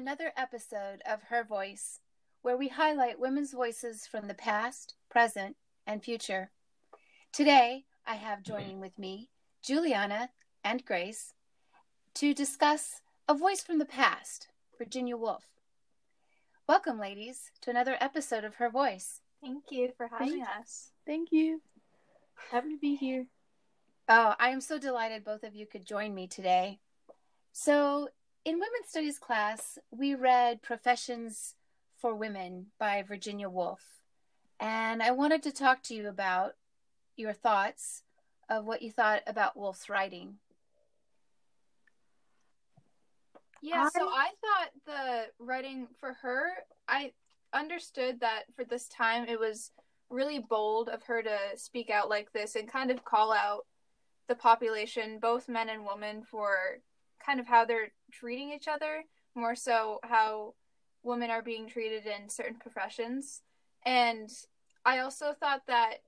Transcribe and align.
Welcome 0.00 0.16
to 0.16 0.22
another 0.22 0.32
episode 0.34 1.02
of 1.04 1.24
Her 1.24 1.44
Voice, 1.44 2.00
where 2.40 2.56
we 2.56 2.68
highlight 2.68 3.20
women's 3.20 3.52
voices 3.52 4.06
from 4.06 4.28
the 4.28 4.34
past, 4.34 4.94
present, 5.10 5.56
and 5.86 6.02
future. 6.02 6.50
Today, 7.34 7.84
I 8.06 8.14
have 8.14 8.42
joining 8.42 8.80
with 8.80 8.98
me 8.98 9.28
Juliana 9.62 10.30
and 10.64 10.86
Grace 10.86 11.34
to 12.14 12.32
discuss 12.32 13.02
a 13.28 13.34
voice 13.34 13.62
from 13.62 13.78
the 13.78 13.84
past, 13.84 14.48
Virginia 14.78 15.18
Woolf. 15.18 15.44
Welcome, 16.66 16.98
ladies, 16.98 17.50
to 17.60 17.70
another 17.70 17.98
episode 18.00 18.44
of 18.44 18.54
Her 18.54 18.70
Voice. 18.70 19.20
Thank 19.42 19.64
you 19.70 19.92
for 19.98 20.08
having 20.08 20.44
Thank- 20.44 20.48
us. 20.60 20.92
Thank 21.04 21.28
you. 21.30 21.60
Happy 22.50 22.70
to 22.70 22.78
be 22.78 22.96
here. 22.96 23.26
Oh, 24.08 24.34
I 24.38 24.48
am 24.48 24.62
so 24.62 24.78
delighted 24.78 25.24
both 25.24 25.42
of 25.42 25.54
you 25.54 25.66
could 25.66 25.84
join 25.84 26.14
me 26.14 26.26
today. 26.26 26.80
So, 27.52 28.08
in 28.44 28.54
women's 28.54 28.88
studies 28.88 29.18
class, 29.18 29.78
we 29.90 30.14
read 30.14 30.62
Professions 30.62 31.54
for 31.96 32.14
Women 32.14 32.66
by 32.78 33.02
Virginia 33.02 33.48
Woolf. 33.48 34.02
And 34.58 35.02
I 35.02 35.10
wanted 35.10 35.42
to 35.44 35.52
talk 35.52 35.82
to 35.84 35.94
you 35.94 36.08
about 36.08 36.54
your 37.16 37.32
thoughts 37.32 38.02
of 38.48 38.64
what 38.64 38.82
you 38.82 38.90
thought 38.90 39.22
about 39.26 39.56
Woolf's 39.56 39.88
writing. 39.88 40.38
Yeah, 43.62 43.88
so 43.90 44.08
I- 44.08 44.30
I 44.30 44.34
thought 44.40 44.70
the 44.86 45.32
writing 45.38 45.86
for 45.98 46.14
her, 46.14 46.64
I 46.88 47.12
understood 47.52 48.20
that 48.20 48.44
for 48.54 48.64
this 48.64 48.88
time 48.88 49.28
it 49.28 49.38
was 49.38 49.72
really 50.08 50.38
bold 50.38 50.88
of 50.88 51.02
her 51.04 51.22
to 51.22 51.38
speak 51.56 51.90
out 51.90 52.08
like 52.08 52.32
this 52.32 52.56
and 52.56 52.68
kind 52.68 52.90
of 52.90 53.04
call 53.04 53.32
out 53.32 53.66
the 54.28 54.34
population, 54.34 55.18
both 55.18 55.48
men 55.48 55.68
and 55.68 55.84
women, 55.84 56.22
for 56.22 56.80
kind 57.24 57.40
of 57.40 57.46
how 57.46 57.64
they're 57.64 57.92
treating 58.12 58.52
each 58.52 58.68
other, 58.68 59.04
more 59.34 59.54
so 59.54 60.00
how 60.02 60.54
women 61.02 61.30
are 61.30 61.42
being 61.42 61.68
treated 61.68 62.06
in 62.06 62.28
certain 62.28 62.56
professions. 62.56 63.42
And 63.84 64.30
I 64.84 64.98
also 64.98 65.32
thought 65.32 65.62
that 65.66 65.98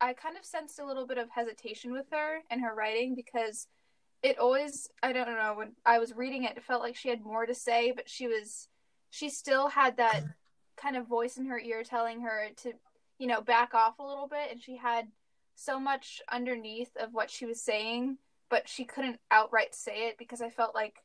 I 0.00 0.14
kind 0.14 0.36
of 0.36 0.44
sensed 0.44 0.78
a 0.78 0.86
little 0.86 1.06
bit 1.06 1.18
of 1.18 1.28
hesitation 1.30 1.92
with 1.92 2.06
her 2.10 2.38
in 2.50 2.60
her 2.60 2.74
writing 2.74 3.14
because 3.14 3.66
it 4.22 4.38
always 4.38 4.88
I 5.02 5.12
don't 5.12 5.26
know 5.28 5.54
when 5.56 5.72
I 5.84 5.98
was 5.98 6.14
reading 6.14 6.44
it 6.44 6.56
it 6.56 6.64
felt 6.64 6.82
like 6.82 6.96
she 6.96 7.08
had 7.08 7.22
more 7.22 7.46
to 7.46 7.54
say 7.54 7.92
but 7.94 8.08
she 8.08 8.26
was 8.26 8.68
she 9.10 9.28
still 9.28 9.68
had 9.68 9.96
that 9.96 10.22
kind 10.76 10.96
of 10.96 11.06
voice 11.06 11.36
in 11.36 11.46
her 11.46 11.58
ear 11.58 11.82
telling 11.82 12.20
her 12.22 12.48
to 12.62 12.72
you 13.18 13.26
know 13.26 13.40
back 13.40 13.74
off 13.74 13.98
a 13.98 14.06
little 14.06 14.26
bit 14.26 14.50
and 14.50 14.62
she 14.62 14.76
had 14.76 15.08
so 15.54 15.78
much 15.78 16.22
underneath 16.30 16.96
of 16.96 17.12
what 17.12 17.30
she 17.30 17.44
was 17.44 17.60
saying 17.60 18.16
but 18.50 18.68
she 18.68 18.84
couldn't 18.84 19.20
outright 19.30 19.74
say 19.74 20.08
it 20.08 20.18
because 20.18 20.42
I 20.42 20.50
felt 20.50 20.74
like 20.74 20.96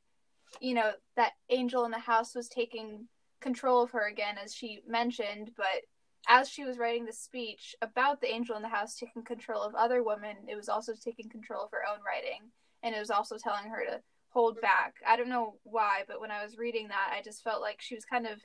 you 0.59 0.73
know 0.73 0.91
that 1.15 1.33
angel 1.49 1.85
in 1.85 1.91
the 1.91 1.99
house 1.99 2.35
was 2.35 2.47
taking 2.47 3.07
control 3.41 3.81
of 3.83 3.91
her 3.91 4.07
again 4.07 4.35
as 4.43 4.53
she 4.53 4.81
mentioned 4.87 5.51
but 5.55 5.83
as 6.27 6.49
she 6.49 6.63
was 6.63 6.77
writing 6.77 7.05
the 7.05 7.13
speech 7.13 7.75
about 7.81 8.19
the 8.19 8.31
angel 8.31 8.55
in 8.55 8.61
the 8.61 8.67
house 8.67 8.95
taking 8.95 9.23
control 9.23 9.61
of 9.61 9.75
other 9.75 10.01
women 10.03 10.35
it 10.47 10.55
was 10.55 10.69
also 10.69 10.93
taking 10.93 11.29
control 11.29 11.63
of 11.63 11.71
her 11.71 11.83
own 11.91 11.99
writing 12.05 12.49
and 12.83 12.95
it 12.95 12.99
was 12.99 13.09
also 13.09 13.37
telling 13.37 13.69
her 13.69 13.83
to 13.85 13.99
hold 14.35 14.59
back. 14.59 14.95
I 15.07 15.15
don't 15.15 15.29
know 15.29 15.55
why, 15.63 16.03
but 16.07 16.19
when 16.19 16.29
I 16.29 16.43
was 16.43 16.57
reading 16.57 16.89
that, 16.89 17.13
I 17.17 17.21
just 17.23 17.41
felt 17.41 17.61
like 17.61 17.81
she 17.81 17.95
was 17.95 18.03
kind 18.03 18.27
of 18.27 18.39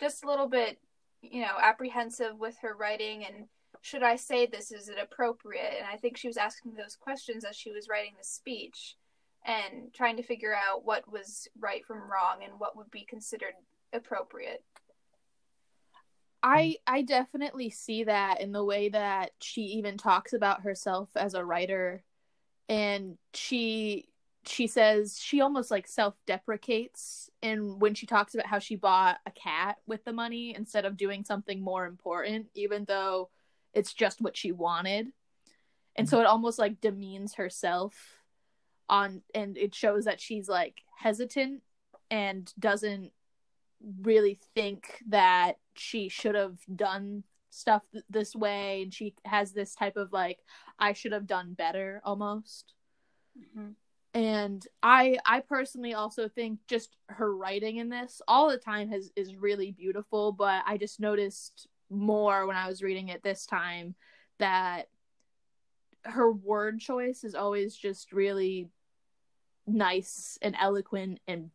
just 0.00 0.22
a 0.22 0.28
little 0.28 0.48
bit, 0.48 0.78
you 1.22 1.42
know, 1.42 1.56
apprehensive 1.60 2.38
with 2.38 2.56
her 2.62 2.74
writing 2.74 3.24
and 3.26 3.46
should 3.88 4.02
I 4.02 4.16
say 4.16 4.46
this? 4.46 4.70
Is 4.70 4.88
it 4.88 4.98
appropriate? 5.02 5.74
And 5.78 5.86
I 5.90 5.96
think 5.96 6.16
she 6.16 6.28
was 6.28 6.36
asking 6.36 6.74
those 6.74 6.94
questions 6.94 7.44
as 7.44 7.56
she 7.56 7.72
was 7.72 7.88
writing 7.88 8.12
the 8.18 8.24
speech 8.24 8.96
and 9.46 9.92
trying 9.94 10.16
to 10.18 10.22
figure 10.22 10.54
out 10.54 10.84
what 10.84 11.10
was 11.10 11.48
right 11.58 11.84
from 11.86 11.98
wrong 11.98 12.44
and 12.44 12.52
what 12.58 12.76
would 12.76 12.90
be 12.90 13.06
considered 13.08 13.54
appropriate. 13.92 14.62
I 16.42 16.76
I 16.86 17.02
definitely 17.02 17.70
see 17.70 18.04
that 18.04 18.40
in 18.40 18.52
the 18.52 18.64
way 18.64 18.90
that 18.90 19.30
she 19.40 19.62
even 19.62 19.96
talks 19.96 20.32
about 20.32 20.62
herself 20.62 21.08
as 21.16 21.34
a 21.34 21.44
writer 21.44 22.04
and 22.68 23.16
she 23.34 24.08
she 24.46 24.68
says 24.68 25.18
she 25.20 25.40
almost 25.40 25.70
like 25.70 25.88
self-deprecates 25.88 27.28
and 27.42 27.80
when 27.80 27.94
she 27.94 28.06
talks 28.06 28.34
about 28.34 28.46
how 28.46 28.60
she 28.60 28.76
bought 28.76 29.18
a 29.26 29.32
cat 29.32 29.78
with 29.86 30.04
the 30.04 30.12
money 30.12 30.54
instead 30.54 30.84
of 30.84 30.96
doing 30.96 31.24
something 31.24 31.60
more 31.60 31.86
important 31.86 32.46
even 32.54 32.84
though 32.84 33.28
it's 33.74 33.92
just 33.92 34.20
what 34.20 34.36
she 34.36 34.52
wanted. 34.52 35.08
And 35.96 36.08
so 36.08 36.20
it 36.20 36.26
almost 36.26 36.58
like 36.58 36.80
demeans 36.80 37.34
herself 37.34 37.94
on 38.88 39.22
and 39.34 39.58
it 39.58 39.74
shows 39.74 40.04
that 40.04 40.20
she's 40.20 40.48
like 40.48 40.82
hesitant 40.96 41.62
and 42.10 42.52
doesn't 42.58 43.10
really 44.02 44.38
think 44.54 45.02
that 45.08 45.58
she 45.74 46.08
should 46.08 46.34
have 46.34 46.58
done 46.74 47.22
stuff 47.50 47.82
th- 47.92 48.04
this 48.08 48.34
way 48.34 48.82
and 48.82 48.94
she 48.94 49.14
has 49.24 49.52
this 49.52 49.74
type 49.74 49.96
of 49.96 50.12
like 50.12 50.38
I 50.78 50.92
should 50.92 51.12
have 51.12 51.26
done 51.26 51.54
better 51.54 52.00
almost 52.04 52.74
Mhm. 53.38 53.74
and 54.14 54.66
I 54.82 55.18
I 55.26 55.40
personally 55.40 55.94
also 55.94 56.28
think 56.28 56.60
just 56.66 56.96
her 57.08 57.34
writing 57.36 57.76
in 57.76 57.88
this 57.88 58.22
all 58.26 58.48
the 58.48 58.56
time 58.56 58.88
has 58.90 59.10
is 59.16 59.34
really 59.36 59.70
beautiful 59.72 60.32
but 60.32 60.62
I 60.66 60.76
just 60.76 60.98
noticed 61.00 61.68
more 61.90 62.46
when 62.46 62.56
I 62.56 62.68
was 62.68 62.82
reading 62.82 63.08
it 63.08 63.22
this 63.22 63.46
time 63.46 63.94
that 64.38 64.88
her 66.04 66.30
word 66.32 66.80
choice 66.80 67.24
is 67.24 67.34
always 67.34 67.76
just 67.76 68.12
really 68.12 68.68
nice 69.66 70.38
and 70.42 70.56
eloquent 70.58 71.20
and 71.26 71.50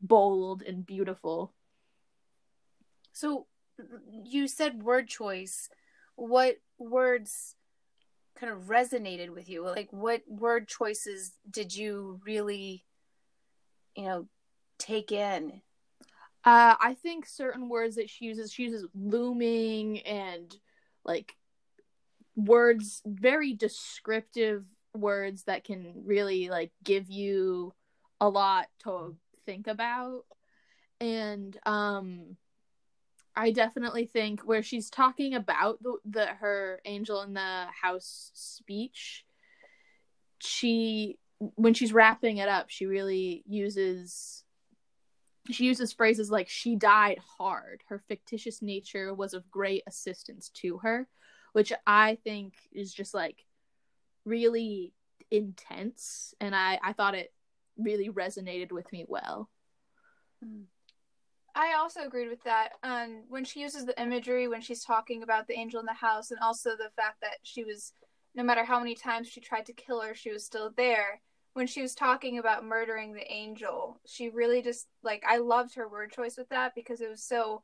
bold 0.00 0.62
and 0.62 0.86
beautiful 0.86 1.52
So, 3.12 3.46
you 4.24 4.48
said 4.48 4.82
word 4.82 5.08
choice. 5.08 5.68
What 6.16 6.56
words 6.78 7.54
kind 8.38 8.52
of 8.52 8.64
resonated 8.64 9.30
with 9.30 9.48
you? 9.48 9.64
Like, 9.66 9.88
what 9.90 10.22
word 10.28 10.68
choices 10.68 11.32
did 11.50 11.74
you 11.74 12.20
really, 12.24 12.84
you 13.96 14.04
know, 14.04 14.28
take 14.78 15.12
in? 15.12 15.62
Uh, 16.44 16.74
I 16.80 16.96
think 17.02 17.26
certain 17.26 17.68
words 17.68 17.96
that 17.96 18.08
she 18.08 18.24
uses, 18.24 18.52
she 18.52 18.64
uses 18.64 18.86
looming 18.94 20.00
and 20.00 20.56
like 21.04 21.36
words, 22.34 23.02
very 23.04 23.52
descriptive 23.52 24.64
words 24.94 25.44
that 25.44 25.64
can 25.64 25.92
really 26.04 26.48
like 26.48 26.72
give 26.82 27.10
you 27.10 27.74
a 28.20 28.28
lot 28.28 28.68
to 28.84 29.16
think 29.44 29.66
about. 29.66 30.24
And 31.00 31.58
um, 31.66 32.36
I 33.36 33.50
definitely 33.50 34.06
think 34.06 34.40
where 34.42 34.62
she's 34.62 34.90
talking 34.90 35.34
about 35.34 35.82
the, 35.82 35.98
the 36.04 36.26
her 36.26 36.80
angel 36.84 37.22
in 37.22 37.34
the 37.34 37.66
house 37.82 38.30
speech, 38.34 39.24
she 40.40 41.18
when 41.54 41.72
she's 41.72 41.92
wrapping 41.92 42.36
it 42.36 42.48
up, 42.48 42.68
she 42.68 42.84
really 42.84 43.42
uses 43.46 44.44
she 45.50 45.64
uses 45.64 45.92
phrases 45.92 46.30
like 46.30 46.48
she 46.48 46.76
died 46.76 47.18
hard 47.38 47.82
her 47.88 48.02
fictitious 48.08 48.60
nature 48.60 49.14
was 49.14 49.34
of 49.34 49.50
great 49.50 49.82
assistance 49.86 50.50
to 50.50 50.78
her 50.78 51.08
which 51.52 51.72
i 51.86 52.18
think 52.24 52.54
is 52.72 52.92
just 52.92 53.14
like 53.14 53.44
really 54.24 54.92
intense 55.30 56.34
and 56.40 56.54
i 56.54 56.78
i 56.82 56.92
thought 56.92 57.14
it 57.14 57.32
really 57.78 58.10
resonated 58.10 58.72
with 58.72 58.90
me 58.92 59.04
well 59.08 59.48
I 61.54 61.74
also 61.74 62.00
agreed 62.00 62.28
with 62.28 62.42
that. 62.44 62.70
Um, 62.82 63.24
when 63.28 63.44
she 63.44 63.60
uses 63.60 63.84
the 63.84 64.00
imagery, 64.00 64.48
when 64.48 64.60
she's 64.60 64.84
talking 64.84 65.22
about 65.22 65.46
the 65.46 65.58
angel 65.58 65.80
in 65.80 65.86
the 65.86 65.92
house, 65.92 66.30
and 66.30 66.40
also 66.40 66.70
the 66.70 66.90
fact 66.96 67.20
that 67.22 67.38
she 67.42 67.64
was, 67.64 67.92
no 68.34 68.42
matter 68.42 68.64
how 68.64 68.78
many 68.78 68.94
times 68.94 69.28
she 69.28 69.40
tried 69.40 69.66
to 69.66 69.72
kill 69.72 70.00
her, 70.00 70.14
she 70.14 70.30
was 70.30 70.44
still 70.44 70.72
there. 70.76 71.20
When 71.52 71.66
she 71.66 71.82
was 71.82 71.94
talking 71.94 72.38
about 72.38 72.64
murdering 72.64 73.12
the 73.12 73.30
angel, 73.30 74.00
she 74.06 74.28
really 74.28 74.62
just, 74.62 74.86
like, 75.02 75.24
I 75.28 75.38
loved 75.38 75.74
her 75.74 75.88
word 75.88 76.12
choice 76.12 76.36
with 76.36 76.48
that 76.50 76.74
because 76.74 77.00
it 77.00 77.08
was 77.08 77.22
so 77.22 77.62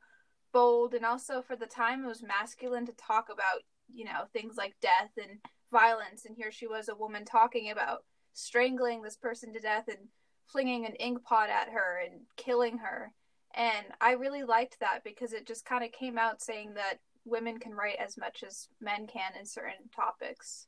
bold, 0.51 0.93
and 0.93 1.05
also 1.05 1.41
for 1.41 1.55
the 1.55 1.65
time, 1.65 2.03
it 2.03 2.07
was 2.07 2.21
masculine 2.21 2.85
to 2.85 2.91
talk 2.93 3.27
about, 3.31 3.63
you 3.93 4.05
know, 4.05 4.25
things 4.33 4.55
like 4.57 4.75
death 4.81 5.11
and 5.17 5.39
violence. 5.71 6.25
And 6.25 6.35
here 6.35 6.51
she 6.51 6.67
was, 6.67 6.89
a 6.89 6.95
woman 6.95 7.23
talking 7.23 7.71
about 7.71 8.03
strangling 8.33 9.01
this 9.01 9.17
person 9.17 9.53
to 9.53 9.59
death 9.59 9.87
and 9.87 10.09
flinging 10.47 10.85
an 10.85 10.95
ink 10.95 11.23
pot 11.23 11.49
at 11.49 11.69
her 11.69 12.01
and 12.05 12.21
killing 12.35 12.77
her. 12.79 13.13
And 13.53 13.87
I 14.01 14.11
really 14.11 14.43
liked 14.43 14.79
that 14.81 15.03
because 15.03 15.33
it 15.33 15.47
just 15.47 15.65
kind 15.65 15.83
of 15.83 15.91
came 15.91 16.17
out 16.17 16.41
saying 16.41 16.73
that 16.75 16.99
women 17.25 17.57
can 17.59 17.73
write 17.73 17.97
as 17.97 18.17
much 18.17 18.43
as 18.45 18.67
men 18.79 19.07
can 19.07 19.33
in 19.37 19.45
certain 19.45 19.89
topics. 19.95 20.67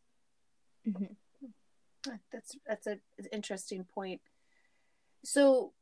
Mhm. 0.88 1.16
That's 2.32 2.56
that's 2.68 2.88
a, 2.88 2.92
an 3.18 3.26
interesting 3.32 3.84
point. 3.84 4.22
So, 5.24 5.74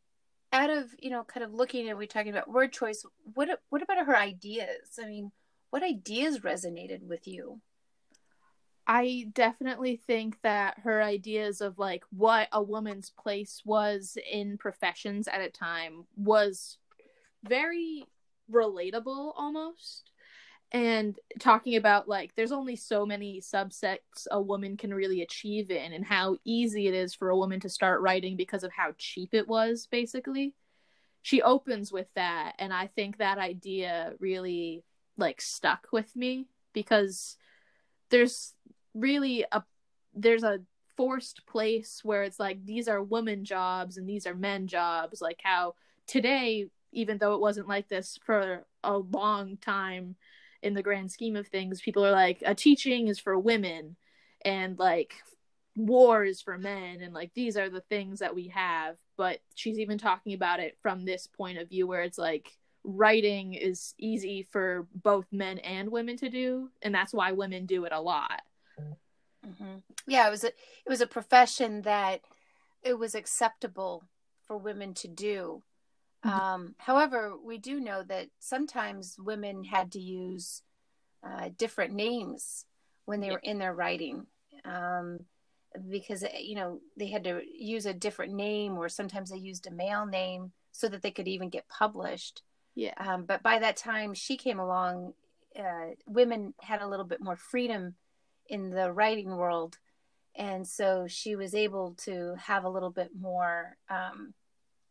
out 0.51 0.69
of 0.69 0.93
you 0.99 1.09
know, 1.09 1.23
kind 1.23 1.43
of 1.43 1.53
looking 1.53 1.89
at 1.89 1.97
we 1.97 2.07
talking 2.07 2.31
about 2.31 2.49
word 2.49 2.73
choice. 2.73 3.05
What 3.33 3.61
what 3.69 3.81
about 3.81 4.05
her 4.05 4.17
ideas? 4.17 4.99
I 5.01 5.05
mean, 5.05 5.31
what 5.69 5.83
ideas 5.83 6.39
resonated 6.39 7.03
with 7.03 7.27
you? 7.27 7.61
I 8.89 9.27
definitely 9.33 9.97
think 9.97 10.37
that 10.43 10.79
her 10.79 11.03
ideas 11.03 11.59
of 11.59 11.77
like 11.77 12.03
what 12.09 12.47
a 12.53 12.63
woman's 12.63 13.09
place 13.09 13.61
was 13.65 14.17
in 14.31 14.57
professions 14.57 15.27
at 15.27 15.41
a 15.41 15.49
time 15.49 16.05
was 16.15 16.77
very 17.43 18.05
relatable 18.49 19.33
almost. 19.35 20.11
And 20.71 21.17
talking 21.39 21.77
about 21.77 22.09
like 22.09 22.35
there's 22.35 22.51
only 22.51 22.75
so 22.75 23.05
many 23.05 23.39
subsets 23.39 24.27
a 24.29 24.41
woman 24.41 24.75
can 24.75 24.93
really 24.93 25.21
achieve 25.21 25.71
in 25.71 25.93
and 25.93 26.05
how 26.05 26.37
easy 26.43 26.87
it 26.87 26.93
is 26.93 27.13
for 27.13 27.29
a 27.29 27.37
woman 27.37 27.59
to 27.61 27.69
start 27.69 28.01
writing 28.01 28.35
because 28.35 28.63
of 28.63 28.71
how 28.73 28.93
cheap 28.97 29.33
it 29.33 29.47
was 29.47 29.87
basically. 29.89 30.53
She 31.21 31.41
opens 31.41 31.91
with 31.91 32.07
that 32.15 32.53
and 32.59 32.73
I 32.73 32.87
think 32.87 33.17
that 33.17 33.37
idea 33.37 34.13
really 34.19 34.83
like 35.17 35.39
stuck 35.41 35.87
with 35.91 36.15
me 36.15 36.47
because 36.73 37.37
there's 38.09 38.53
really 38.93 39.45
a 39.51 39.63
there's 40.13 40.43
a 40.43 40.59
forced 40.97 41.45
place 41.45 42.01
where 42.03 42.23
it's 42.23 42.39
like 42.39 42.65
these 42.65 42.87
are 42.87 43.01
women 43.01 43.45
jobs 43.45 43.97
and 43.97 44.09
these 44.09 44.25
are 44.25 44.33
men 44.33 44.67
jobs 44.67 45.21
like 45.21 45.39
how 45.43 45.75
today 46.07 46.65
even 46.91 47.19
though 47.19 47.35
it 47.35 47.41
wasn't 47.41 47.67
like 47.67 47.87
this 47.87 48.17
for 48.25 48.65
a 48.83 48.97
long 48.97 49.57
time 49.57 50.15
in 50.67 50.73
the 50.73 50.83
grand 50.83 51.11
scheme 51.11 51.35
of 51.35 51.47
things 51.47 51.81
people 51.81 52.05
are 52.05 52.11
like 52.11 52.43
a 52.45 52.53
teaching 52.53 53.07
is 53.07 53.19
for 53.19 53.37
women 53.37 53.95
and 54.45 54.77
like 54.77 55.13
war 55.75 56.23
is 56.23 56.41
for 56.41 56.57
men 56.57 57.01
and 57.01 57.13
like 57.13 57.31
these 57.33 57.57
are 57.57 57.69
the 57.69 57.81
things 57.81 58.19
that 58.19 58.35
we 58.35 58.47
have 58.47 58.95
but 59.15 59.39
she's 59.55 59.79
even 59.79 59.97
talking 59.97 60.33
about 60.33 60.59
it 60.59 60.77
from 60.81 61.05
this 61.05 61.27
point 61.27 61.57
of 61.57 61.69
view 61.69 61.87
where 61.87 62.01
it's 62.01 62.17
like 62.17 62.51
writing 62.83 63.53
is 63.53 63.93
easy 63.97 64.47
for 64.51 64.87
both 64.93 65.25
men 65.31 65.57
and 65.59 65.89
women 65.89 66.17
to 66.17 66.29
do 66.29 66.69
and 66.81 66.93
that's 66.93 67.13
why 67.13 67.31
women 67.31 67.65
do 67.65 67.85
it 67.85 67.91
a 67.91 67.99
lot 67.99 68.41
Mm-hmm. 69.47 69.77
Yeah, 70.07 70.27
it 70.27 70.31
was 70.31 70.43
a 70.43 70.47
it 70.47 70.89
was 70.89 71.01
a 71.01 71.07
profession 71.07 71.81
that 71.83 72.21
it 72.83 72.97
was 72.97 73.15
acceptable 73.15 74.03
for 74.45 74.57
women 74.57 74.93
to 74.95 75.07
do. 75.07 75.63
Um, 76.27 76.75
however, 76.77 77.33
we 77.43 77.57
do 77.57 77.79
know 77.79 78.03
that 78.03 78.27
sometimes 78.39 79.17
women 79.19 79.63
had 79.63 79.91
to 79.93 79.99
use 79.99 80.61
uh, 81.23 81.49
different 81.57 81.93
names 81.93 82.65
when 83.05 83.19
they 83.19 83.31
were 83.31 83.41
in 83.43 83.59
their 83.59 83.73
writing, 83.73 84.25
um, 84.65 85.19
because 85.89 86.23
you 86.39 86.55
know 86.55 86.79
they 86.97 87.07
had 87.07 87.23
to 87.23 87.41
use 87.57 87.85
a 87.85 87.93
different 87.93 88.33
name, 88.33 88.77
or 88.77 88.89
sometimes 88.89 89.29
they 89.29 89.37
used 89.37 89.67
a 89.67 89.71
male 89.71 90.05
name 90.05 90.51
so 90.71 90.87
that 90.87 91.01
they 91.01 91.11
could 91.11 91.27
even 91.27 91.49
get 91.49 91.67
published. 91.69 92.43
Yeah. 92.75 92.93
Um, 92.97 93.25
but 93.25 93.41
by 93.41 93.59
that 93.59 93.77
time 93.77 94.13
she 94.13 94.37
came 94.37 94.59
along, 94.59 95.13
uh, 95.57 95.95
women 96.05 96.53
had 96.59 96.81
a 96.81 96.87
little 96.87 97.05
bit 97.05 97.21
more 97.21 97.35
freedom 97.35 97.95
in 98.49 98.69
the 98.69 98.91
writing 98.91 99.35
world 99.35 99.77
and 100.37 100.67
so 100.67 101.07
she 101.07 101.35
was 101.35 101.55
able 101.55 101.95
to 102.05 102.35
have 102.39 102.63
a 102.63 102.69
little 102.69 102.91
bit 102.91 103.09
more 103.19 103.75
um, 103.89 104.33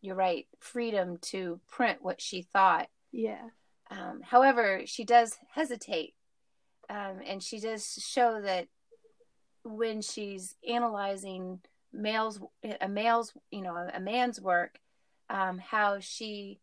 you're 0.07 0.17
right 0.17 0.47
freedom 0.61 1.19
to 1.19 1.61
print 1.69 1.99
what 2.03 2.21
she 2.21 2.43
thought. 2.43 2.89
Yeah. 3.13 3.49
Um, 3.91 4.21
however 4.23 4.83
she 4.85 5.05
does 5.05 5.37
hesitate 5.53 6.15
um, 6.89 7.21
and 7.25 7.43
she 7.43 7.61
does 7.61 7.99
show 8.07 8.41
that 8.41 8.69
when 9.65 10.03
she's 10.03 10.55
analyzing 10.69 11.61
males 11.93 12.41
a 12.81 12.89
male's 12.89 13.33
you 13.51 13.63
know 13.63 13.89
a 13.93 14.01
man's 14.01 14.41
work 14.41 14.79
um, 15.31 15.59
how 15.59 15.99
she 16.01 16.61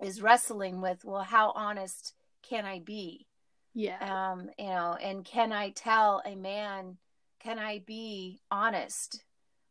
is 0.00 0.22
wrestling 0.22 0.80
with 0.80 1.04
well 1.04 1.22
how 1.22 1.52
honest 1.54 2.14
can 2.42 2.64
i 2.64 2.80
be? 2.80 3.26
Yeah. 3.74 3.98
Um, 4.32 4.50
you 4.58 4.66
know, 4.66 4.96
and 5.00 5.24
can 5.24 5.52
I 5.52 5.70
tell 5.70 6.22
a 6.24 6.34
man, 6.34 6.96
can 7.38 7.58
I 7.58 7.82
be 7.86 8.40
honest 8.50 9.22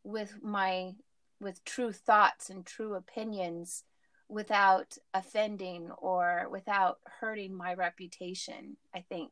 with 0.04 0.42
my 0.42 0.94
with 1.40 1.64
true 1.64 1.92
thoughts 1.92 2.50
and 2.50 2.66
true 2.66 2.96
opinions 2.96 3.84
without 4.28 4.98
offending 5.14 5.90
or 5.98 6.48
without 6.52 7.00
hurting 7.20 7.54
my 7.54 7.74
reputation, 7.74 8.78
I 8.94 9.02
think 9.02 9.32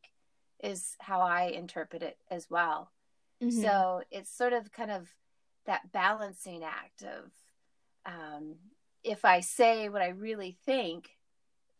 is 0.64 0.96
how 1.00 1.22
I 1.22 1.44
interpret 1.44 2.02
it 2.02 2.18
as 2.32 2.50
well. 2.50 2.92
Mm-hmm. 3.44 3.62
So 3.62 4.02
it's 4.10 4.36
sort 4.36 4.54
of 4.54 4.72
kind 4.72 4.92
of 4.92 5.08
that 5.66 5.92
balancing 5.92 6.64
act 6.64 7.04
of 7.04 7.32
um, 8.06 8.56
if 9.04 9.26
I 9.26 9.42
say 9.42 9.90
what 9.90 10.02
I 10.02 10.10
really 10.10 10.58
think, 10.66 11.10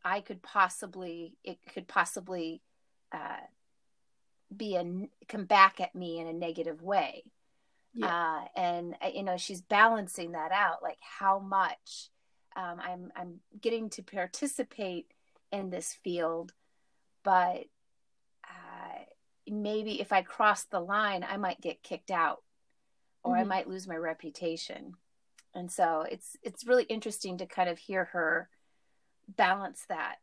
I 0.04 0.22
could 0.22 0.44
possibly, 0.44 1.38
it 1.44 1.58
could 1.74 1.88
possibly 1.88 2.62
uh, 3.12 3.40
be 4.56 4.76
a 4.76 4.86
come 5.28 5.46
back 5.46 5.82
at 5.82 5.96
me 5.96 6.20
in 6.20 6.28
a 6.28 6.34
negative 6.34 6.82
way 6.82 7.24
yeah. 7.94 8.08
uh, 8.08 8.60
and 8.60 8.96
uh, 9.04 9.10
you 9.14 9.24
know 9.24 9.38
she's 9.38 9.62
balancing 9.62 10.32
that 10.32 10.52
out 10.52 10.84
like 10.84 10.98
how 11.02 11.40
much 11.40 12.10
um, 12.56 12.80
i'm 12.80 13.12
i'm 13.16 13.40
getting 13.62 13.90
to 13.90 14.02
participate 14.02 15.08
in 15.52 15.70
this 15.70 15.94
field 16.04 16.54
but 17.24 17.66
uh, 18.46 19.00
maybe 19.50 20.00
if 20.02 20.12
i 20.12 20.22
cross 20.22 20.64
the 20.66 20.80
line 20.80 21.26
i 21.28 21.38
might 21.38 21.62
get 21.62 21.84
kicked 21.84 22.12
out 22.12 22.44
or 23.24 23.34
mm-hmm. 23.34 23.42
i 23.42 23.44
might 23.44 23.70
lose 23.70 23.88
my 23.88 23.96
reputation 23.96 24.94
and 25.54 25.72
so 25.72 26.06
it's 26.10 26.36
it's 26.44 26.68
really 26.68 26.84
interesting 26.84 27.38
to 27.38 27.46
kind 27.46 27.70
of 27.70 27.78
hear 27.78 28.06
her 28.06 28.50
balance 29.28 29.84
that 29.90 30.16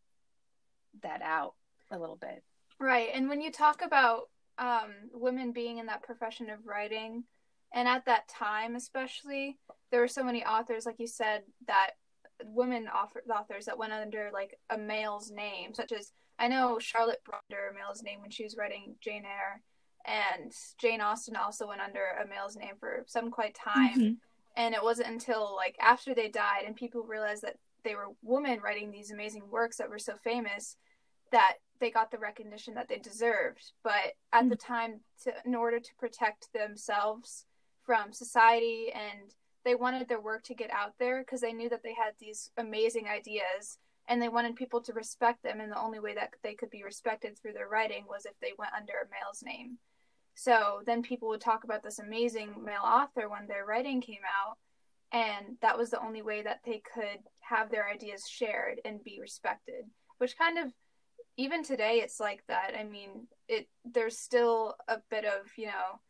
that 1.02 1.22
out 1.22 1.54
a 1.90 1.98
little 1.98 2.16
bit 2.16 2.42
Right. 2.78 3.08
And 3.14 3.28
when 3.28 3.40
you 3.40 3.50
talk 3.50 3.82
about 3.82 4.28
um, 4.58 4.92
women 5.12 5.52
being 5.52 5.78
in 5.78 5.86
that 5.86 6.02
profession 6.02 6.50
of 6.50 6.66
writing, 6.66 7.24
and 7.74 7.86
at 7.88 8.06
that 8.06 8.28
time 8.28 8.76
especially, 8.76 9.58
there 9.90 10.00
were 10.00 10.08
so 10.08 10.24
many 10.24 10.44
authors, 10.44 10.86
like 10.86 10.98
you 10.98 11.06
said, 11.06 11.42
that 11.66 11.90
women 12.44 12.88
author- 12.88 13.22
authors 13.30 13.66
that 13.66 13.78
went 13.78 13.92
under 13.92 14.30
like 14.32 14.58
a 14.70 14.78
male's 14.78 15.30
name, 15.30 15.74
such 15.74 15.92
as 15.92 16.12
I 16.38 16.48
know 16.48 16.78
Charlotte 16.78 17.22
Brontë 17.28 17.52
under 17.52 17.68
a 17.68 17.74
male's 17.74 18.02
name 18.02 18.20
when 18.20 18.30
she 18.30 18.44
was 18.44 18.56
writing 18.56 18.94
Jane 19.00 19.24
Eyre, 19.24 19.60
and 20.04 20.52
Jane 20.78 21.00
Austen 21.00 21.36
also 21.36 21.68
went 21.68 21.80
under 21.80 22.00
a 22.22 22.26
male's 22.28 22.56
name 22.56 22.74
for 22.78 23.04
some 23.06 23.30
quite 23.30 23.54
time. 23.54 24.00
Mm-hmm. 24.00 24.12
And 24.56 24.74
it 24.74 24.82
wasn't 24.82 25.08
until 25.08 25.54
like 25.54 25.76
after 25.80 26.14
they 26.14 26.28
died 26.28 26.64
and 26.66 26.76
people 26.76 27.02
realized 27.02 27.42
that 27.42 27.56
they 27.84 27.94
were 27.94 28.08
women 28.22 28.60
writing 28.60 28.90
these 28.90 29.10
amazing 29.10 29.50
works 29.50 29.76
that 29.78 29.90
were 29.90 29.98
so 29.98 30.14
famous 30.22 30.76
that 31.32 31.54
they 31.80 31.90
got 31.90 32.10
the 32.10 32.18
recognition 32.18 32.74
that 32.74 32.88
they 32.88 32.98
deserved. 32.98 33.72
But 33.82 34.14
at 34.32 34.40
mm-hmm. 34.40 34.48
the 34.50 34.56
time, 34.56 35.00
to, 35.24 35.32
in 35.44 35.54
order 35.54 35.80
to 35.80 35.94
protect 35.98 36.52
themselves 36.52 37.46
from 37.84 38.12
society 38.12 38.92
and 38.94 39.30
they 39.64 39.74
wanted 39.74 40.08
their 40.08 40.20
work 40.20 40.42
to 40.44 40.54
get 40.54 40.70
out 40.70 40.92
there 40.98 41.20
because 41.20 41.40
they 41.40 41.52
knew 41.52 41.68
that 41.68 41.82
they 41.82 41.94
had 41.94 42.12
these 42.18 42.50
amazing 42.56 43.06
ideas 43.08 43.78
and 44.08 44.20
they 44.20 44.28
wanted 44.28 44.56
people 44.56 44.82
to 44.82 44.92
respect 44.92 45.42
them 45.42 45.60
and 45.60 45.72
the 45.72 45.80
only 45.80 45.98
way 45.98 46.14
that 46.14 46.30
they 46.42 46.54
could 46.54 46.70
be 46.70 46.84
respected 46.84 47.38
through 47.38 47.54
their 47.54 47.68
writing 47.68 48.04
was 48.08 48.26
if 48.26 48.38
they 48.40 48.52
went 48.58 48.72
under 48.74 48.92
a 48.92 49.08
male's 49.10 49.42
name. 49.42 49.78
So 50.34 50.82
then 50.84 51.02
people 51.02 51.28
would 51.28 51.40
talk 51.40 51.64
about 51.64 51.82
this 51.82 51.98
amazing 51.98 52.62
male 52.64 52.82
author 52.84 53.28
when 53.28 53.46
their 53.46 53.64
writing 53.64 54.00
came 54.00 54.22
out 54.24 54.58
and 55.12 55.56
that 55.62 55.78
was 55.78 55.90
the 55.90 56.04
only 56.04 56.22
way 56.22 56.42
that 56.42 56.60
they 56.64 56.82
could 56.92 57.20
have 57.40 57.70
their 57.70 57.88
ideas 57.88 58.24
shared 58.28 58.80
and 58.84 59.02
be 59.04 59.18
respected 59.20 59.84
which 60.18 60.38
kind 60.38 60.58
of 60.58 60.72
even 61.36 61.64
today 61.64 62.00
it's 62.02 62.20
like 62.20 62.42
that. 62.48 62.72
I 62.78 62.84
mean 62.84 63.26
it 63.48 63.68
there's 63.84 64.18
still 64.18 64.76
a 64.88 64.98
bit 65.10 65.24
of 65.24 65.50
you 65.56 65.66
know 65.66 66.00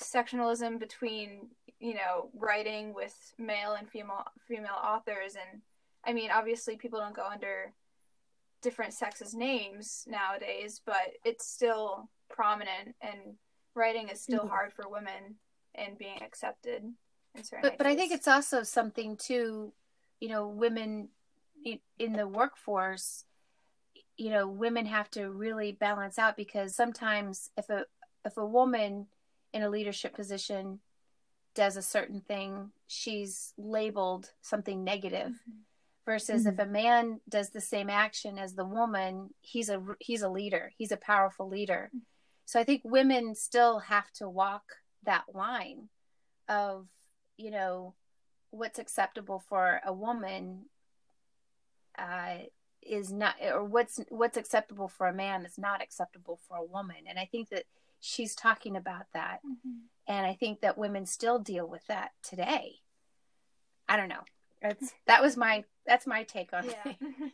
sectionalism 0.00 0.78
between 0.78 1.48
you 1.78 1.94
know 1.94 2.28
writing 2.34 2.94
with 2.94 3.14
male 3.38 3.74
and 3.78 3.88
female 3.88 4.24
female 4.46 4.76
authors 4.82 5.34
and 5.34 5.62
i 6.04 6.12
mean 6.12 6.30
obviously 6.30 6.76
people 6.76 7.00
don't 7.00 7.16
go 7.16 7.26
under 7.26 7.72
different 8.62 8.92
sexes 8.92 9.34
names 9.34 10.04
nowadays 10.06 10.80
but 10.84 11.12
it's 11.24 11.46
still 11.46 12.08
prominent 12.28 12.94
and 13.00 13.36
writing 13.74 14.08
is 14.08 14.20
still 14.20 14.40
mm-hmm. 14.40 14.48
hard 14.48 14.72
for 14.72 14.88
women 14.88 15.36
and 15.74 15.98
being 15.98 16.20
accepted 16.22 16.82
but, 17.62 17.78
but 17.78 17.86
i 17.86 17.94
think 17.94 18.12
it's 18.12 18.28
also 18.28 18.62
something 18.62 19.16
too 19.16 19.72
you 20.20 20.28
know 20.28 20.48
women 20.48 21.08
in, 21.64 21.78
in 21.98 22.12
the 22.12 22.26
workforce 22.26 23.24
you 24.16 24.30
know 24.30 24.46
women 24.46 24.84
have 24.84 25.10
to 25.10 25.30
really 25.30 25.72
balance 25.72 26.18
out 26.18 26.36
because 26.36 26.74
sometimes 26.74 27.50
if 27.56 27.70
a 27.70 27.84
if 28.24 28.36
a 28.36 28.44
woman 28.44 29.06
in 29.52 29.62
a 29.62 29.70
leadership 29.70 30.14
position 30.14 30.80
does 31.54 31.76
a 31.76 31.82
certain 31.82 32.20
thing 32.20 32.70
she's 32.86 33.52
labeled 33.58 34.30
something 34.40 34.84
negative 34.84 35.30
mm-hmm. 35.30 35.58
versus 36.04 36.42
mm-hmm. 36.42 36.60
if 36.60 36.66
a 36.66 36.70
man 36.70 37.20
does 37.28 37.50
the 37.50 37.60
same 37.60 37.90
action 37.90 38.38
as 38.38 38.54
the 38.54 38.64
woman 38.64 39.30
he's 39.40 39.68
a 39.68 39.82
he's 39.98 40.22
a 40.22 40.28
leader 40.28 40.72
he's 40.76 40.92
a 40.92 40.96
powerful 40.96 41.48
leader 41.48 41.88
mm-hmm. 41.88 42.02
so 42.44 42.60
i 42.60 42.64
think 42.64 42.82
women 42.84 43.34
still 43.34 43.80
have 43.80 44.10
to 44.12 44.28
walk 44.28 44.62
that 45.04 45.24
line 45.34 45.88
of 46.48 46.86
you 47.36 47.50
know 47.50 47.94
what's 48.50 48.78
acceptable 48.78 49.42
for 49.48 49.80
a 49.86 49.92
woman 49.92 50.62
uh, 51.98 52.38
is 52.82 53.12
not 53.12 53.34
or 53.52 53.64
what's 53.64 54.00
what's 54.08 54.36
acceptable 54.36 54.88
for 54.88 55.06
a 55.06 55.14
man 55.14 55.44
is 55.44 55.58
not 55.58 55.82
acceptable 55.82 56.38
for 56.48 56.56
a 56.56 56.64
woman 56.64 56.96
and 57.08 57.18
i 57.18 57.24
think 57.24 57.48
that 57.50 57.64
she's 58.00 58.34
talking 58.34 58.76
about 58.76 59.06
that. 59.14 59.40
Mm-hmm. 59.46 59.78
And 60.08 60.26
I 60.26 60.34
think 60.34 60.60
that 60.60 60.78
women 60.78 61.06
still 61.06 61.38
deal 61.38 61.68
with 61.68 61.86
that 61.86 62.10
today. 62.22 62.76
I 63.88 63.96
don't 63.96 64.08
know. 64.08 64.24
That's 64.60 64.92
that 65.06 65.22
was 65.22 65.36
my 65.36 65.64
that's 65.86 66.06
my 66.06 66.24
take 66.24 66.52
on 66.52 66.64
Yeah. 66.64 66.92
it. 66.92 66.96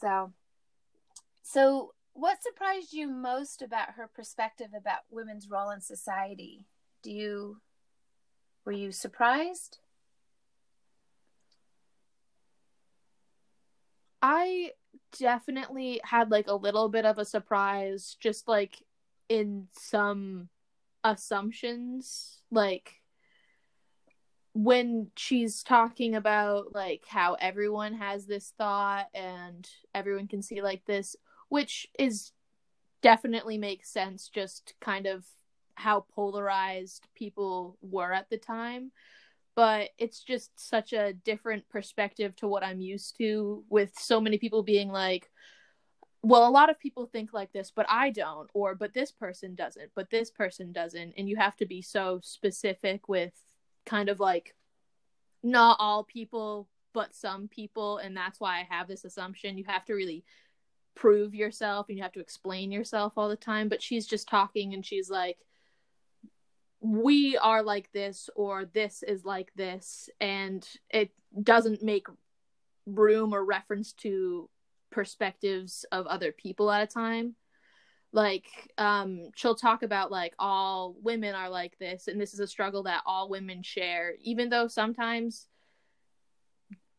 So 0.00 0.32
so 1.42 1.92
what 2.14 2.42
surprised 2.42 2.92
you 2.92 3.08
most 3.08 3.62
about 3.62 3.90
her 3.90 4.08
perspective 4.12 4.68
about 4.76 5.00
women's 5.10 5.48
role 5.48 5.70
in 5.70 5.80
society? 5.80 6.66
Do 7.02 7.12
you 7.12 7.58
were 8.64 8.72
you 8.72 8.90
surprised? 8.90 9.78
I 14.22 14.70
definitely 15.18 16.00
had 16.04 16.30
like 16.30 16.48
a 16.48 16.54
little 16.54 16.88
bit 16.88 17.04
of 17.04 17.18
a 17.18 17.24
surprise 17.24 18.16
just 18.20 18.48
like 18.48 18.82
in 19.32 19.66
some 19.72 20.48
assumptions 21.04 22.42
like 22.50 23.00
when 24.54 25.10
she's 25.16 25.62
talking 25.62 26.14
about 26.14 26.74
like 26.74 27.04
how 27.08 27.34
everyone 27.40 27.94
has 27.94 28.26
this 28.26 28.52
thought 28.58 29.06
and 29.14 29.68
everyone 29.94 30.28
can 30.28 30.42
see 30.42 30.60
like 30.60 30.84
this 30.84 31.16
which 31.48 31.86
is 31.98 32.32
definitely 33.02 33.58
makes 33.58 33.90
sense 33.90 34.28
just 34.28 34.74
kind 34.80 35.06
of 35.06 35.24
how 35.74 36.06
polarized 36.14 37.06
people 37.14 37.76
were 37.82 38.12
at 38.12 38.30
the 38.30 38.38
time. 38.38 38.92
But 39.54 39.90
it's 39.98 40.22
just 40.22 40.50
such 40.56 40.92
a 40.92 41.12
different 41.12 41.68
perspective 41.68 42.34
to 42.36 42.48
what 42.48 42.64
I'm 42.64 42.80
used 42.80 43.16
to 43.18 43.64
with 43.68 43.92
so 43.98 44.20
many 44.20 44.38
people 44.38 44.62
being 44.62 44.90
like 44.90 45.30
well 46.22 46.46
a 46.46 46.50
lot 46.50 46.70
of 46.70 46.78
people 46.78 47.06
think 47.06 47.32
like 47.32 47.52
this 47.52 47.72
but 47.74 47.86
I 47.88 48.10
don't 48.10 48.48
or 48.54 48.74
but 48.74 48.94
this 48.94 49.10
person 49.10 49.54
doesn't 49.54 49.90
but 49.94 50.10
this 50.10 50.30
person 50.30 50.72
doesn't 50.72 51.14
and 51.16 51.28
you 51.28 51.36
have 51.36 51.56
to 51.56 51.66
be 51.66 51.82
so 51.82 52.20
specific 52.22 53.08
with 53.08 53.32
kind 53.84 54.08
of 54.08 54.20
like 54.20 54.54
not 55.42 55.76
all 55.80 56.04
people 56.04 56.68
but 56.92 57.14
some 57.14 57.48
people 57.48 57.98
and 57.98 58.16
that's 58.16 58.38
why 58.38 58.60
I 58.60 58.66
have 58.68 58.86
this 58.86 59.04
assumption. 59.04 59.58
You 59.58 59.64
have 59.66 59.84
to 59.86 59.94
really 59.94 60.24
prove 60.94 61.34
yourself 61.34 61.88
and 61.88 61.96
you 61.96 62.02
have 62.02 62.12
to 62.12 62.20
explain 62.20 62.70
yourself 62.70 63.14
all 63.16 63.28
the 63.28 63.36
time 63.36 63.68
but 63.68 63.82
she's 63.82 64.06
just 64.06 64.28
talking 64.28 64.74
and 64.74 64.84
she's 64.84 65.08
like 65.08 65.38
we 66.80 67.38
are 67.38 67.62
like 67.62 67.90
this 67.92 68.28
or 68.36 68.66
this 68.66 69.02
is 69.02 69.24
like 69.24 69.50
this 69.54 70.10
and 70.20 70.68
it 70.90 71.10
doesn't 71.42 71.82
make 71.82 72.06
room 72.84 73.32
or 73.32 73.44
reference 73.44 73.92
to 73.92 74.50
perspectives 74.92 75.84
of 75.90 76.06
other 76.06 76.30
people 76.30 76.70
at 76.70 76.82
a 76.82 76.86
time 76.86 77.34
like 78.12 78.46
um 78.78 79.30
she'll 79.34 79.54
talk 79.54 79.82
about 79.82 80.10
like 80.10 80.34
all 80.38 80.94
women 81.02 81.34
are 81.34 81.48
like 81.48 81.76
this 81.78 82.08
and 82.08 82.20
this 82.20 82.34
is 82.34 82.40
a 82.40 82.46
struggle 82.46 82.82
that 82.84 83.02
all 83.06 83.28
women 83.28 83.62
share 83.62 84.14
even 84.20 84.50
though 84.50 84.68
sometimes 84.68 85.48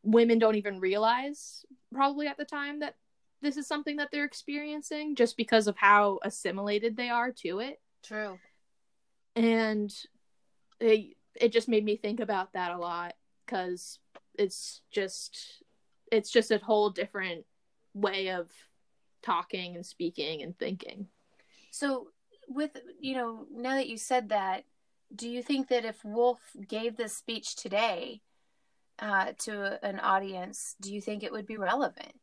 women 0.01 0.39
don't 0.39 0.55
even 0.55 0.79
realize 0.79 1.65
probably 1.93 2.27
at 2.27 2.37
the 2.37 2.45
time 2.45 2.79
that 2.79 2.95
this 3.41 3.57
is 3.57 3.67
something 3.67 3.97
that 3.97 4.09
they're 4.11 4.25
experiencing 4.25 5.15
just 5.15 5.37
because 5.37 5.67
of 5.67 5.77
how 5.77 6.19
assimilated 6.23 6.97
they 6.97 7.09
are 7.09 7.31
to 7.31 7.59
it 7.59 7.79
True. 8.03 8.39
and 9.35 9.93
it 10.79 11.15
it 11.35 11.51
just 11.51 11.69
made 11.69 11.85
me 11.85 11.95
think 11.95 12.19
about 12.19 12.53
that 12.53 12.71
a 12.71 12.77
lot 12.77 13.13
because 13.45 13.99
it's 14.35 14.81
just 14.91 15.63
it's 16.11 16.31
just 16.31 16.51
a 16.51 16.57
whole 16.57 16.89
different 16.89 17.45
way 17.93 18.29
of 18.29 18.49
talking 19.21 19.75
and 19.75 19.85
speaking 19.85 20.41
and 20.41 20.57
thinking 20.57 21.07
So, 21.71 22.07
with 22.47 22.71
you 22.99 23.15
know, 23.15 23.45
now 23.51 23.75
that 23.75 23.87
you 23.87 23.97
said 23.97 24.29
that, 24.29 24.65
do 25.15 25.29
you 25.29 25.41
think 25.41 25.69
that 25.69 25.85
if 25.85 26.03
Woolf 26.03 26.39
gave 26.67 26.97
this 26.97 27.15
speech 27.15 27.55
today 27.55 28.21
uh, 28.99 29.31
to 29.39 29.83
an 29.85 29.99
audience, 29.99 30.75
do 30.81 30.93
you 30.93 31.01
think 31.01 31.23
it 31.23 31.31
would 31.31 31.45
be 31.47 31.57
relevant? 31.57 32.13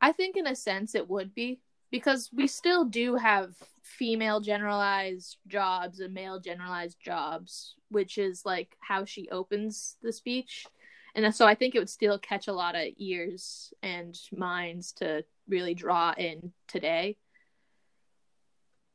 i 0.00 0.12
think 0.12 0.36
in 0.36 0.46
a 0.46 0.54
sense 0.54 0.94
it 0.94 1.08
would 1.08 1.34
be 1.34 1.60
because 1.90 2.30
we 2.32 2.46
still 2.46 2.84
do 2.84 3.16
have 3.16 3.54
female 3.82 4.40
generalized 4.40 5.38
jobs 5.46 6.00
and 6.00 6.12
male 6.14 6.38
generalized 6.38 6.98
jobs 7.02 7.74
which 7.90 8.18
is 8.18 8.42
like 8.44 8.76
how 8.80 9.04
she 9.04 9.28
opens 9.30 9.96
the 10.02 10.12
speech 10.12 10.66
and 11.14 11.34
so 11.34 11.46
i 11.46 11.54
think 11.54 11.74
it 11.74 11.78
would 11.78 11.90
still 11.90 12.18
catch 12.18 12.48
a 12.48 12.52
lot 12.52 12.74
of 12.74 12.86
ears 12.98 13.72
and 13.82 14.18
minds 14.32 14.92
to 14.92 15.24
really 15.48 15.74
draw 15.74 16.14
in 16.16 16.52
today. 16.66 17.16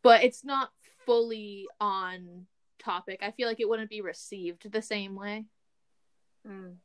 But 0.01 0.23
it's 0.23 0.43
not 0.43 0.69
fully 1.05 1.67
on 1.79 2.45
topic. 2.79 3.19
I 3.23 3.31
feel 3.31 3.47
like 3.47 3.59
it 3.59 3.69
wouldn't 3.69 3.89
be 3.89 4.01
received 4.01 4.71
the 4.71 4.81
same 4.81 5.15
way. 5.15 5.45
Mm. 6.47 6.75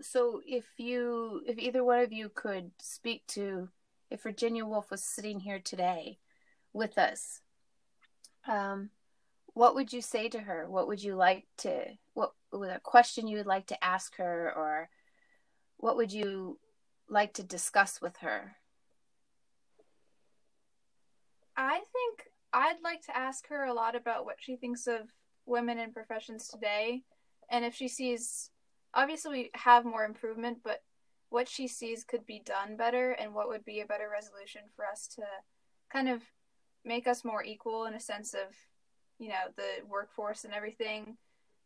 So, 0.00 0.40
if 0.46 0.64
you, 0.78 1.42
if 1.46 1.58
either 1.58 1.84
one 1.84 2.00
of 2.00 2.12
you 2.12 2.28
could 2.28 2.70
speak 2.80 3.26
to, 3.28 3.68
if 4.10 4.22
Virginia 4.22 4.64
Woolf 4.64 4.90
was 4.90 5.02
sitting 5.02 5.40
here 5.40 5.60
today 5.62 6.18
with 6.72 6.98
us, 6.98 7.40
um, 8.48 8.90
what 9.54 9.74
would 9.74 9.92
you 9.92 10.00
say 10.00 10.28
to 10.28 10.40
her? 10.40 10.66
What 10.68 10.88
would 10.88 11.02
you 11.02 11.14
like 11.14 11.46
to, 11.58 11.84
what 12.14 12.32
was 12.52 12.70
a 12.70 12.80
question 12.80 13.26
you 13.26 13.36
would 13.38 13.46
like 13.46 13.66
to 13.66 13.84
ask 13.84 14.16
her, 14.16 14.52
or 14.56 14.88
what 15.76 15.96
would 15.96 16.12
you 16.12 16.58
like 17.08 17.34
to 17.34 17.42
discuss 17.42 18.00
with 18.00 18.16
her? 18.18 18.56
I 21.56 21.74
think 21.74 22.30
I'd 22.52 22.82
like 22.82 23.02
to 23.02 23.16
ask 23.16 23.48
her 23.48 23.64
a 23.64 23.74
lot 23.74 23.94
about 23.94 24.24
what 24.24 24.36
she 24.40 24.56
thinks 24.56 24.86
of 24.86 25.00
women 25.46 25.78
in 25.78 25.92
professions 25.92 26.48
today 26.48 27.02
and 27.50 27.64
if 27.64 27.74
she 27.74 27.88
sees 27.88 28.50
obviously 28.94 29.32
we 29.32 29.50
have 29.54 29.84
more 29.84 30.04
improvement 30.04 30.58
but 30.62 30.82
what 31.30 31.48
she 31.48 31.66
sees 31.66 32.04
could 32.04 32.24
be 32.26 32.42
done 32.44 32.76
better 32.76 33.12
and 33.12 33.34
what 33.34 33.48
would 33.48 33.64
be 33.64 33.80
a 33.80 33.86
better 33.86 34.08
resolution 34.12 34.62
for 34.76 34.86
us 34.86 35.08
to 35.08 35.22
kind 35.90 36.08
of 36.08 36.22
make 36.84 37.06
us 37.06 37.24
more 37.24 37.42
equal 37.42 37.86
in 37.86 37.94
a 37.94 38.00
sense 38.00 38.34
of 38.34 38.54
you 39.22 39.28
know 39.28 39.46
the 39.56 39.86
workforce 39.88 40.44
and 40.44 40.52
everything 40.52 41.16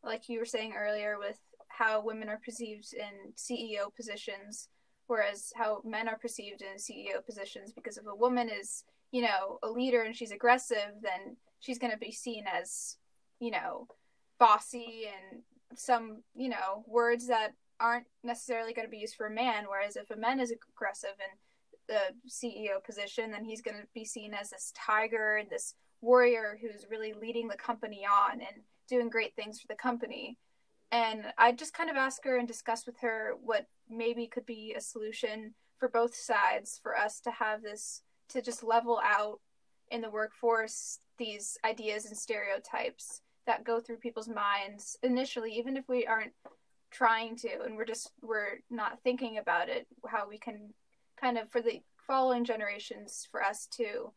like 0.05 0.29
you 0.29 0.39
were 0.39 0.45
saying 0.45 0.75
earlier 0.77 1.17
with 1.19 1.39
how 1.69 2.03
women 2.03 2.29
are 2.29 2.41
perceived 2.45 2.93
in 2.93 3.33
CEO 3.35 3.95
positions 3.97 4.69
whereas 5.07 5.53
how 5.57 5.81
men 5.85 6.07
are 6.07 6.19
perceived 6.19 6.61
in 6.61 6.77
CEO 6.77 7.25
positions 7.25 7.73
because 7.73 7.97
if 7.97 8.07
a 8.07 8.15
woman 8.15 8.51
is 8.51 8.85
you 9.11 9.23
know 9.23 9.59
a 9.63 9.71
leader 9.71 10.03
and 10.03 10.15
she's 10.15 10.33
aggressive 10.33 10.93
then 11.03 11.37
she's 11.61 11.79
going 11.79 11.93
to 11.93 11.99
be 11.99 12.13
seen 12.13 12.45
as 12.47 12.99
you 13.41 13.51
know 13.51 13.87
bossy 14.39 15.05
and 15.07 15.41
some 15.75 16.23
you 16.35 16.51
know 16.51 16.85
words 16.87 17.27
that 17.27 17.53
aren't 17.81 18.07
necessarily 18.23 18.75
going 18.75 18.87
to 18.87 18.91
be 18.91 18.99
used 18.99 19.15
for 19.15 19.29
a 19.29 19.35
man 19.35 19.65
whereas 19.67 19.97
if 19.97 20.11
a 20.11 20.17
man 20.17 20.41
is 20.41 20.53
aggressive 20.53 21.17
in 21.19 21.39
the 21.89 22.29
ceo 22.29 22.83
position 22.85 23.31
then 23.31 23.45
he's 23.45 23.63
going 23.63 23.77
to 23.77 23.87
be 23.95 24.05
seen 24.05 24.35
as 24.35 24.51
this 24.51 24.73
tiger 24.77 25.37
and 25.37 25.49
this 25.49 25.75
warrior 26.01 26.59
who's 26.61 26.87
really 26.91 27.13
leading 27.13 27.49
the 27.49 27.57
company 27.57 28.07
on 28.07 28.41
and 28.41 28.63
doing 28.89 29.09
great 29.09 29.35
things 29.35 29.61
for 29.61 29.67
the 29.69 29.75
company. 29.75 30.39
And 30.93 31.25
i 31.37 31.51
just 31.53 31.75
kind 31.75 31.91
of 31.91 31.97
ask 31.97 32.25
her 32.25 32.39
and 32.39 32.47
discuss 32.47 32.87
with 32.87 32.97
her 33.01 33.35
what 33.43 33.67
maybe 33.91 34.27
could 34.27 34.47
be 34.47 34.75
a 34.77 34.81
solution 34.81 35.55
for 35.79 35.89
both 35.89 36.15
sides 36.15 36.79
for 36.83 36.97
us 36.97 37.21
to 37.21 37.31
have 37.31 37.63
this 37.63 38.03
to 38.29 38.41
just 38.41 38.63
level 38.63 39.01
out 39.05 39.41
in 39.91 40.01
the 40.01 40.11
workforce 40.11 40.99
these 41.19 41.59
ideas 41.65 42.07
and 42.07 42.17
stereotypes 42.17 43.21
that 43.47 43.65
go 43.65 43.81
through 43.81 43.97
people's 43.97 44.29
minds 44.29 44.97
initially 45.03 45.53
even 45.53 45.77
if 45.77 45.89
we 45.89 46.07
aren't 46.07 46.33
trying 46.91 47.37
to 47.37 47.49
and 47.65 47.77
we're 47.77 47.85
just 47.85 48.11
we're 48.23 48.59
not 48.71 48.99
thinking 49.03 49.39
about 49.39 49.69
it 49.69 49.87
how 50.09 50.29
we 50.29 50.39
can 50.39 50.73
kind 51.21 51.39
of 51.39 51.51
for 51.51 51.61
the 51.61 51.81
following 52.07 52.45
generations 52.45 53.27
for 53.31 53.43
us 53.43 53.67
to 53.67 54.13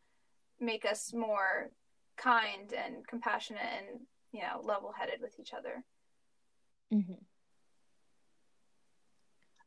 make 0.60 0.86
us 0.86 1.14
more 1.14 1.72
kind 2.18 2.74
and 2.74 3.08
compassionate 3.08 3.62
and 3.62 4.00
you 4.32 4.42
know 4.42 4.62
level-headed 4.64 5.22
with 5.22 5.40
each 5.40 5.54
other 5.54 5.84
Mm-hmm. 6.94 7.14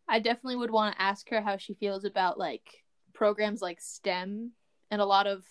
I 0.09 0.19
definitely 0.19 0.57
would 0.57 0.71
want 0.71 0.95
to 0.95 1.03
ask 1.03 1.29
her 1.31 1.41
how 1.41 1.57
she 1.57 1.75
feels 1.75 2.05
about 2.05 2.39
like 2.39 2.83
programs 3.15 3.63
like 3.63 3.81
STEM 3.81 4.53
and 4.91 5.01
a 5.01 5.07
lot 5.07 5.27
of 5.27 5.45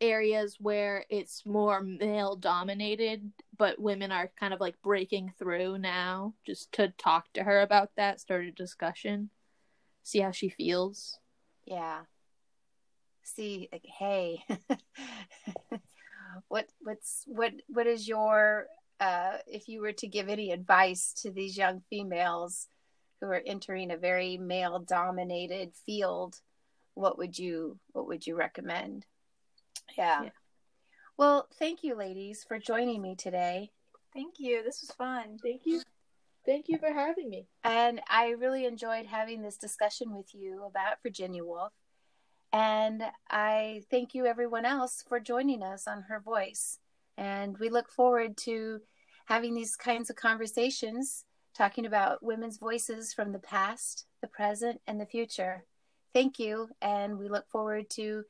areas 0.00 0.56
where 0.60 1.04
it's 1.10 1.44
more 1.44 1.82
male 1.82 2.36
dominated, 2.36 3.32
but 3.56 3.80
women 3.80 4.12
are 4.12 4.30
kind 4.38 4.54
of 4.54 4.60
like 4.60 4.80
breaking 4.82 5.32
through 5.38 5.78
now. 5.78 6.34
Just 6.46 6.70
to 6.72 6.88
talk 6.96 7.32
to 7.34 7.42
her 7.42 7.60
about 7.60 7.90
that, 7.96 8.20
start 8.20 8.46
a 8.46 8.52
discussion, 8.52 9.30
see 10.04 10.20
how 10.20 10.30
she 10.30 10.48
feels. 10.48 11.18
Yeah. 11.66 12.02
See, 13.34 13.68
like, 13.70 13.84
hey, 13.98 14.44
what 16.48 16.66
what's 16.80 17.24
what 17.26 17.52
what 17.68 17.86
is 17.86 18.08
your 18.08 18.66
uh 19.00 19.38
if 19.46 19.68
you 19.68 19.80
were 19.80 19.92
to 19.92 20.06
give 20.06 20.28
any 20.28 20.50
advice 20.50 21.12
to 21.22 21.30
these 21.30 21.56
young 21.56 21.82
females 21.90 22.68
who 23.20 23.26
are 23.26 23.42
entering 23.46 23.90
a 23.90 23.96
very 23.96 24.38
male 24.38 24.78
dominated 24.78 25.72
field, 25.86 26.36
what 26.94 27.18
would 27.18 27.38
you 27.38 27.78
what 27.92 28.06
would 28.06 28.26
you 28.26 28.36
recommend? 28.36 29.04
Yeah. 29.96 30.24
Yeah. 30.24 30.30
Well, 31.16 31.48
thank 31.58 31.82
you, 31.82 31.96
ladies, 31.96 32.44
for 32.46 32.58
joining 32.58 33.02
me 33.02 33.16
today. 33.16 33.70
Thank 34.14 34.34
you. 34.38 34.62
This 34.62 34.80
was 34.80 34.92
fun. 34.92 35.38
Thank 35.42 35.62
you. 35.64 35.82
Thank 36.46 36.68
you 36.68 36.78
for 36.78 36.92
having 36.92 37.28
me. 37.28 37.46
And 37.64 38.00
I 38.08 38.30
really 38.30 38.64
enjoyed 38.64 39.06
having 39.06 39.42
this 39.42 39.56
discussion 39.56 40.16
with 40.16 40.34
you 40.34 40.64
about 40.64 41.02
Virginia 41.02 41.44
Woolf. 41.44 41.72
And 42.52 43.02
I 43.30 43.82
thank 43.90 44.14
you, 44.14 44.26
everyone 44.26 44.64
else, 44.64 45.04
for 45.06 45.20
joining 45.20 45.62
us 45.62 45.86
on 45.86 46.02
Her 46.02 46.20
Voice. 46.20 46.78
And 47.16 47.58
we 47.58 47.68
look 47.68 47.90
forward 47.90 48.36
to 48.38 48.80
having 49.26 49.54
these 49.54 49.76
kinds 49.76 50.08
of 50.08 50.16
conversations, 50.16 51.24
talking 51.54 51.84
about 51.84 52.22
women's 52.22 52.56
voices 52.56 53.12
from 53.12 53.32
the 53.32 53.38
past, 53.38 54.06
the 54.22 54.28
present, 54.28 54.80
and 54.86 55.00
the 55.00 55.06
future. 55.06 55.64
Thank 56.14 56.38
you. 56.38 56.68
And 56.80 57.18
we 57.18 57.28
look 57.28 57.48
forward 57.48 57.90
to 57.90 58.24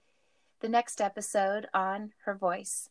the 0.61 0.69
next 0.69 1.01
episode 1.01 1.69
on 1.73 2.13
Her 2.25 2.35
Voice. 2.35 2.89